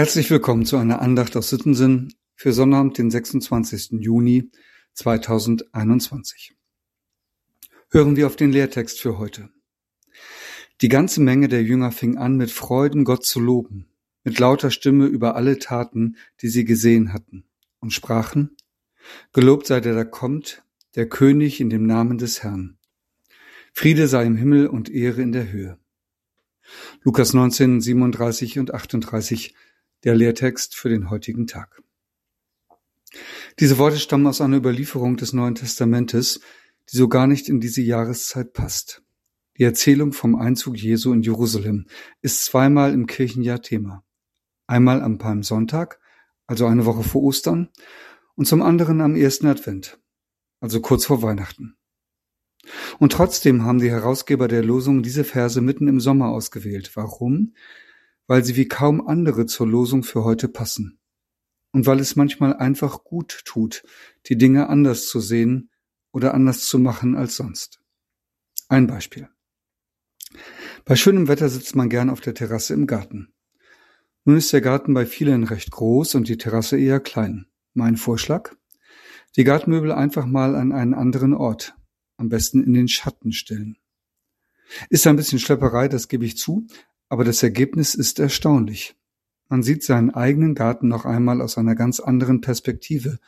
Herzlich 0.00 0.30
willkommen 0.30 0.64
zu 0.64 0.78
einer 0.78 1.02
Andacht 1.02 1.36
aus 1.36 1.50
Sittensinn 1.50 2.14
für 2.34 2.54
Sonnabend, 2.54 2.96
den 2.96 3.10
26. 3.10 4.00
Juni 4.00 4.50
2021. 4.94 6.56
Hören 7.90 8.16
wir 8.16 8.26
auf 8.26 8.34
den 8.34 8.50
Lehrtext 8.50 8.98
für 8.98 9.18
heute. 9.18 9.50
Die 10.80 10.88
ganze 10.88 11.20
Menge 11.20 11.48
der 11.48 11.62
Jünger 11.62 11.92
fing 11.92 12.16
an, 12.16 12.38
mit 12.38 12.50
Freuden 12.50 13.04
Gott 13.04 13.26
zu 13.26 13.40
loben, 13.40 13.90
mit 14.24 14.38
lauter 14.38 14.70
Stimme 14.70 15.04
über 15.04 15.36
alle 15.36 15.58
Taten, 15.58 16.16
die 16.40 16.48
sie 16.48 16.64
gesehen 16.64 17.12
hatten, 17.12 17.44
und 17.80 17.92
sprachen, 17.92 18.56
Gelobt 19.34 19.66
sei 19.66 19.80
der 19.80 19.94
da 19.94 20.04
kommt, 20.04 20.62
der 20.94 21.10
König 21.10 21.60
in 21.60 21.68
dem 21.68 21.84
Namen 21.84 22.16
des 22.16 22.42
Herrn. 22.42 22.78
Friede 23.74 24.08
sei 24.08 24.24
im 24.24 24.36
Himmel 24.36 24.66
und 24.66 24.88
Ehre 24.88 25.20
in 25.20 25.32
der 25.32 25.52
Höhe. 25.52 25.76
Lukas 27.02 27.34
19, 27.34 27.82
37 27.82 28.58
und 28.58 28.72
38 28.72 29.54
der 30.04 30.14
Lehrtext 30.14 30.74
für 30.74 30.88
den 30.88 31.10
heutigen 31.10 31.46
Tag. 31.46 31.82
Diese 33.58 33.78
Worte 33.78 33.98
stammen 33.98 34.26
aus 34.26 34.40
einer 34.40 34.56
Überlieferung 34.56 35.16
des 35.16 35.32
Neuen 35.32 35.54
Testamentes, 35.54 36.40
die 36.90 36.96
so 36.96 37.08
gar 37.08 37.26
nicht 37.26 37.48
in 37.48 37.60
diese 37.60 37.82
Jahreszeit 37.82 38.52
passt. 38.52 39.02
Die 39.58 39.64
Erzählung 39.64 40.12
vom 40.12 40.36
Einzug 40.36 40.76
Jesu 40.76 41.12
in 41.12 41.22
Jerusalem 41.22 41.86
ist 42.22 42.44
zweimal 42.44 42.92
im 42.92 43.06
Kirchenjahr 43.06 43.60
Thema. 43.60 44.04
Einmal 44.66 45.02
am 45.02 45.18
Palmsonntag, 45.18 45.98
also 46.46 46.66
eine 46.66 46.86
Woche 46.86 47.02
vor 47.02 47.22
Ostern, 47.22 47.68
und 48.36 48.46
zum 48.46 48.62
anderen 48.62 49.00
am 49.00 49.16
ersten 49.16 49.46
Advent, 49.46 50.00
also 50.60 50.80
kurz 50.80 51.04
vor 51.04 51.22
Weihnachten. 51.22 51.76
Und 52.98 53.12
trotzdem 53.12 53.64
haben 53.64 53.80
die 53.80 53.90
Herausgeber 53.90 54.48
der 54.48 54.62
Losung 54.62 55.02
diese 55.02 55.24
Verse 55.24 55.60
mitten 55.60 55.88
im 55.88 56.00
Sommer 56.00 56.28
ausgewählt. 56.28 56.92
Warum? 56.94 57.54
Weil 58.30 58.44
sie 58.44 58.54
wie 58.54 58.68
kaum 58.68 59.08
andere 59.08 59.46
zur 59.46 59.66
Losung 59.66 60.04
für 60.04 60.22
heute 60.22 60.46
passen. 60.46 61.00
Und 61.72 61.86
weil 61.86 61.98
es 61.98 62.14
manchmal 62.14 62.54
einfach 62.54 63.02
gut 63.02 63.40
tut, 63.44 63.82
die 64.26 64.38
Dinge 64.38 64.68
anders 64.68 65.08
zu 65.08 65.18
sehen 65.18 65.68
oder 66.12 66.32
anders 66.32 66.60
zu 66.60 66.78
machen 66.78 67.16
als 67.16 67.34
sonst. 67.34 67.80
Ein 68.68 68.86
Beispiel. 68.86 69.28
Bei 70.84 70.94
schönem 70.94 71.26
Wetter 71.26 71.48
sitzt 71.48 71.74
man 71.74 71.88
gern 71.88 72.08
auf 72.08 72.20
der 72.20 72.34
Terrasse 72.34 72.72
im 72.72 72.86
Garten. 72.86 73.32
Nun 74.24 74.36
ist 74.36 74.52
der 74.52 74.60
Garten 74.60 74.94
bei 74.94 75.06
vielen 75.06 75.42
recht 75.42 75.72
groß 75.72 76.14
und 76.14 76.28
die 76.28 76.38
Terrasse 76.38 76.78
eher 76.78 77.00
klein. 77.00 77.46
Mein 77.74 77.96
Vorschlag? 77.96 78.54
Die 79.34 79.42
Gartenmöbel 79.42 79.90
einfach 79.90 80.26
mal 80.26 80.54
an 80.54 80.70
einen 80.70 80.94
anderen 80.94 81.34
Ort, 81.34 81.74
am 82.16 82.28
besten 82.28 82.62
in 82.62 82.74
den 82.74 82.86
Schatten 82.86 83.32
stellen. 83.32 83.76
Ist 84.88 85.08
ein 85.08 85.16
bisschen 85.16 85.40
Schlepperei, 85.40 85.88
das 85.88 86.06
gebe 86.06 86.24
ich 86.24 86.36
zu, 86.36 86.68
aber 87.10 87.24
das 87.24 87.42
Ergebnis 87.42 87.94
ist 87.94 88.20
erstaunlich. 88.20 88.96
Man 89.48 89.64
sieht 89.64 89.82
seinen 89.82 90.10
eigenen 90.10 90.54
Garten 90.54 90.86
noch 90.86 91.04
einmal 91.04 91.42
aus 91.42 91.58
einer 91.58 91.74
ganz 91.74 91.98
anderen 91.98 92.40
Perspektive 92.40 93.18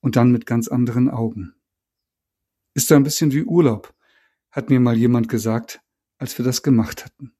und 0.00 0.14
dann 0.14 0.30
mit 0.30 0.46
ganz 0.46 0.68
anderen 0.68 1.10
Augen. 1.10 1.54
Ist 2.72 2.90
ein 2.92 3.02
bisschen 3.02 3.32
wie 3.32 3.42
Urlaub, 3.42 3.92
hat 4.52 4.70
mir 4.70 4.78
mal 4.78 4.96
jemand 4.96 5.28
gesagt, 5.28 5.82
als 6.18 6.38
wir 6.38 6.44
das 6.44 6.62
gemacht 6.62 7.04
hatten. 7.04 7.32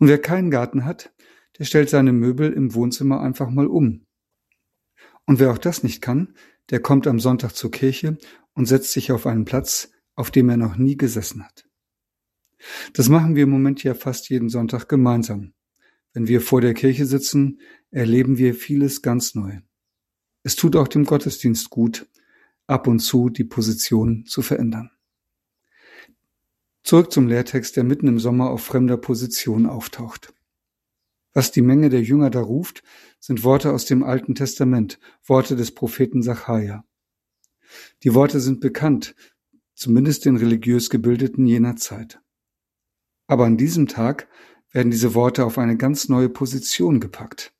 Und 0.00 0.08
wer 0.08 0.20
keinen 0.20 0.50
Garten 0.50 0.84
hat, 0.84 1.12
der 1.58 1.64
stellt 1.64 1.88
seine 1.88 2.12
Möbel 2.12 2.52
im 2.52 2.74
Wohnzimmer 2.74 3.20
einfach 3.20 3.50
mal 3.50 3.68
um. 3.68 4.04
Und 5.26 5.38
wer 5.38 5.52
auch 5.52 5.58
das 5.58 5.84
nicht 5.84 6.02
kann, 6.02 6.34
der 6.70 6.80
kommt 6.80 7.06
am 7.06 7.20
Sonntag 7.20 7.52
zur 7.52 7.70
Kirche 7.70 8.18
und 8.54 8.66
setzt 8.66 8.90
sich 8.90 9.12
auf 9.12 9.26
einen 9.26 9.44
Platz, 9.44 9.92
auf 10.16 10.32
dem 10.32 10.48
er 10.48 10.56
noch 10.56 10.76
nie 10.76 10.96
gesessen 10.96 11.44
hat. 11.44 11.69
Das 12.94 13.08
machen 13.08 13.36
wir 13.36 13.44
im 13.44 13.50
Moment 13.50 13.82
ja 13.84 13.94
fast 13.94 14.28
jeden 14.30 14.48
Sonntag 14.48 14.88
gemeinsam. 14.88 15.52
Wenn 16.12 16.26
wir 16.26 16.40
vor 16.40 16.60
der 16.60 16.74
Kirche 16.74 17.06
sitzen, 17.06 17.60
erleben 17.90 18.38
wir 18.38 18.54
vieles 18.54 19.02
ganz 19.02 19.34
neu. 19.34 19.60
Es 20.42 20.56
tut 20.56 20.74
auch 20.76 20.88
dem 20.88 21.04
Gottesdienst 21.04 21.70
gut, 21.70 22.08
ab 22.66 22.86
und 22.86 23.00
zu 23.00 23.28
die 23.28 23.44
Position 23.44 24.24
zu 24.26 24.42
verändern. 24.42 24.90
Zurück 26.82 27.12
zum 27.12 27.28
Lehrtext, 27.28 27.76
der 27.76 27.84
mitten 27.84 28.08
im 28.08 28.18
Sommer 28.18 28.50
auf 28.50 28.64
fremder 28.64 28.96
Position 28.96 29.66
auftaucht. 29.66 30.32
Was 31.32 31.52
die 31.52 31.62
Menge 31.62 31.90
der 31.90 32.02
Jünger 32.02 32.30
da 32.30 32.40
ruft, 32.40 32.82
sind 33.20 33.44
Worte 33.44 33.72
aus 33.72 33.84
dem 33.84 34.02
Alten 34.02 34.34
Testament, 34.34 34.98
Worte 35.24 35.54
des 35.54 35.72
Propheten 35.72 36.22
Sacharja. 36.22 36.84
Die 38.02 38.14
Worte 38.14 38.40
sind 38.40 38.60
bekannt, 38.60 39.14
zumindest 39.74 40.24
den 40.24 40.36
religiös 40.36 40.90
Gebildeten 40.90 41.46
jener 41.46 41.76
Zeit. 41.76 42.20
Aber 43.30 43.44
an 43.44 43.56
diesem 43.56 43.86
Tag 43.86 44.26
werden 44.72 44.90
diese 44.90 45.14
Worte 45.14 45.44
auf 45.44 45.56
eine 45.56 45.76
ganz 45.76 46.08
neue 46.08 46.28
Position 46.28 46.98
gepackt. 46.98 47.54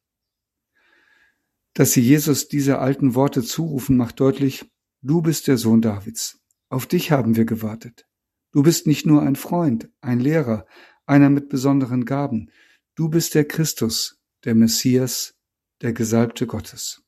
Dass 1.74 1.92
sie 1.92 2.00
Jesus 2.00 2.48
diese 2.48 2.80
alten 2.80 3.14
Worte 3.14 3.44
zurufen, 3.44 3.96
macht 3.96 4.18
deutlich, 4.18 4.68
du 5.00 5.22
bist 5.22 5.46
der 5.46 5.58
Sohn 5.58 5.80
Davids. 5.80 6.40
Auf 6.70 6.86
dich 6.86 7.12
haben 7.12 7.36
wir 7.36 7.44
gewartet. 7.44 8.08
Du 8.50 8.64
bist 8.64 8.88
nicht 8.88 9.06
nur 9.06 9.22
ein 9.22 9.36
Freund, 9.36 9.88
ein 10.00 10.18
Lehrer, 10.18 10.66
einer 11.06 11.30
mit 11.30 11.48
besonderen 11.48 12.04
Gaben. 12.04 12.50
Du 12.96 13.08
bist 13.08 13.36
der 13.36 13.44
Christus, 13.44 14.18
der 14.42 14.56
Messias, 14.56 15.36
der 15.82 15.92
Gesalbte 15.92 16.48
Gottes. 16.48 17.04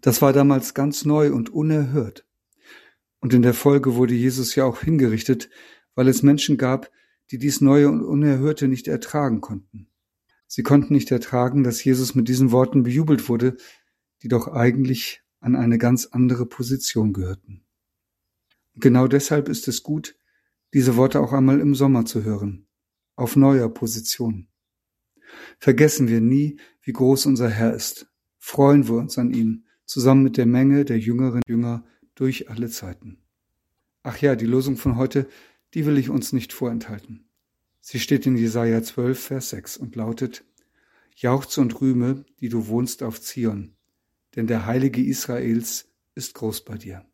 Das 0.00 0.22
war 0.22 0.32
damals 0.32 0.74
ganz 0.74 1.04
neu 1.04 1.32
und 1.32 1.50
unerhört. 1.50 2.26
Und 3.20 3.32
in 3.32 3.42
der 3.42 3.54
Folge 3.54 3.94
wurde 3.94 4.14
Jesus 4.14 4.56
ja 4.56 4.64
auch 4.64 4.80
hingerichtet, 4.80 5.50
weil 5.94 6.08
es 6.08 6.24
Menschen 6.24 6.58
gab, 6.58 6.90
die 7.32 7.38
dies 7.38 7.62
Neue 7.62 7.88
und 7.88 8.02
Unerhörte 8.02 8.68
nicht 8.68 8.88
ertragen 8.88 9.40
konnten. 9.40 9.88
Sie 10.46 10.62
konnten 10.62 10.92
nicht 10.92 11.10
ertragen, 11.10 11.64
dass 11.64 11.82
Jesus 11.82 12.14
mit 12.14 12.28
diesen 12.28 12.52
Worten 12.52 12.82
bejubelt 12.82 13.30
wurde, 13.30 13.56
die 14.22 14.28
doch 14.28 14.48
eigentlich 14.48 15.22
an 15.40 15.56
eine 15.56 15.78
ganz 15.78 16.04
andere 16.04 16.44
Position 16.44 17.14
gehörten. 17.14 17.64
Und 18.74 18.82
genau 18.82 19.08
deshalb 19.08 19.48
ist 19.48 19.66
es 19.66 19.82
gut, 19.82 20.14
diese 20.74 20.96
Worte 20.96 21.20
auch 21.20 21.32
einmal 21.32 21.58
im 21.58 21.74
Sommer 21.74 22.04
zu 22.04 22.22
hören, 22.22 22.66
auf 23.16 23.34
neuer 23.34 23.70
Position. 23.70 24.48
Vergessen 25.58 26.08
wir 26.08 26.20
nie, 26.20 26.58
wie 26.82 26.92
groß 26.92 27.24
unser 27.24 27.48
Herr 27.48 27.72
ist. 27.72 28.12
Freuen 28.38 28.88
wir 28.88 28.96
uns 28.96 29.16
an 29.16 29.32
ihm, 29.32 29.64
zusammen 29.86 30.22
mit 30.22 30.36
der 30.36 30.46
Menge 30.46 30.84
der 30.84 30.98
jüngeren 30.98 31.40
Jünger 31.48 31.86
durch 32.14 32.50
alle 32.50 32.68
Zeiten. 32.68 33.22
Ach 34.02 34.18
ja, 34.18 34.36
die 34.36 34.46
Losung 34.46 34.76
von 34.76 34.96
heute 34.96 35.28
die 35.74 35.86
will 35.86 35.98
ich 35.98 36.10
uns 36.10 36.32
nicht 36.32 36.52
vorenthalten. 36.52 37.24
Sie 37.80 37.98
steht 37.98 38.26
in 38.26 38.36
Jesaja 38.36 38.82
12, 38.82 39.18
Vers 39.18 39.50
6 39.50 39.76
und 39.76 39.96
lautet, 39.96 40.44
Jauchze 41.16 41.60
und 41.60 41.80
rühme, 41.80 42.24
die 42.40 42.48
du 42.48 42.68
wohnst 42.68 43.02
auf 43.02 43.20
Zion, 43.20 43.74
denn 44.36 44.46
der 44.46 44.66
Heilige 44.66 45.02
Israels 45.02 45.88
ist 46.14 46.34
groß 46.34 46.64
bei 46.64 46.78
dir. 46.78 47.04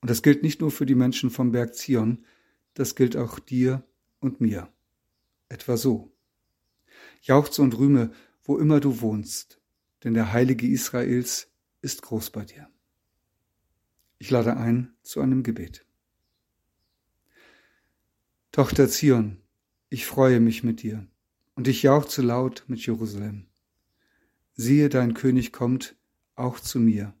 Und 0.00 0.10
das 0.10 0.22
gilt 0.22 0.42
nicht 0.42 0.60
nur 0.60 0.70
für 0.70 0.86
die 0.86 0.94
Menschen 0.94 1.30
vom 1.30 1.52
Berg 1.52 1.74
Zion, 1.74 2.24
das 2.74 2.94
gilt 2.94 3.16
auch 3.16 3.38
dir 3.38 3.82
und 4.20 4.40
mir. 4.40 4.68
Etwa 5.48 5.76
so. 5.76 6.12
Jauchze 7.22 7.62
und 7.62 7.78
rühme, 7.78 8.12
wo 8.42 8.58
immer 8.58 8.80
du 8.80 9.00
wohnst, 9.00 9.60
denn 10.02 10.14
der 10.14 10.32
Heilige 10.32 10.66
Israels 10.66 11.48
ist 11.80 12.02
groß 12.02 12.30
bei 12.30 12.44
dir. 12.44 12.68
Ich 14.18 14.30
lade 14.30 14.56
ein 14.56 14.94
zu 15.02 15.20
einem 15.20 15.42
Gebet. 15.42 15.86
Tochter 18.54 18.88
Zion, 18.88 19.38
ich 19.90 20.06
freue 20.06 20.38
mich 20.38 20.62
mit 20.62 20.84
dir, 20.84 21.08
und 21.56 21.66
ich 21.66 21.82
jauchze 21.82 22.22
laut 22.22 22.62
mit 22.68 22.86
Jerusalem. 22.86 23.48
Siehe, 24.54 24.88
dein 24.88 25.12
König 25.14 25.50
kommt 25.50 25.96
auch 26.36 26.60
zu 26.60 26.78
mir. 26.78 27.14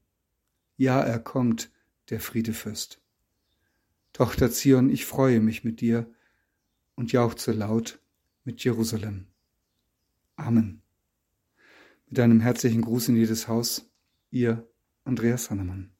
Ja, 0.76 1.00
er 1.00 1.18
kommt, 1.18 1.72
der 2.10 2.20
Friedefürst. 2.20 3.00
Tochter 4.12 4.52
Zion, 4.52 4.90
ich 4.90 5.06
freue 5.06 5.40
mich 5.40 5.64
mit 5.64 5.80
dir 5.80 6.08
und 6.94 7.10
jauchze 7.10 7.50
laut 7.50 7.98
mit 8.44 8.62
Jerusalem. 8.62 9.26
Amen. 10.36 10.82
Mit 12.06 12.20
einem 12.20 12.38
herzlichen 12.38 12.82
Gruß 12.82 13.08
in 13.08 13.16
jedes 13.16 13.48
Haus, 13.48 13.90
ihr 14.30 14.68
Andreas 15.02 15.50
Hannemann. 15.50 15.93